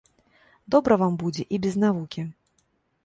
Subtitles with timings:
[0.75, 2.21] Добра вам будзе і без навукі!